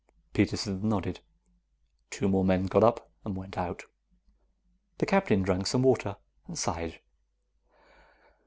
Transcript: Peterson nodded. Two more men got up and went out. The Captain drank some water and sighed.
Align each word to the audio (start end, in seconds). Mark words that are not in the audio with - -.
Peterson 0.33 0.89
nodded. 0.89 1.19
Two 2.09 2.27
more 2.27 2.43
men 2.43 2.65
got 2.65 2.83
up 2.83 3.11
and 3.23 3.35
went 3.35 3.55
out. 3.55 3.83
The 4.97 5.05
Captain 5.05 5.43
drank 5.43 5.67
some 5.67 5.83
water 5.83 6.15
and 6.47 6.57
sighed. 6.57 6.99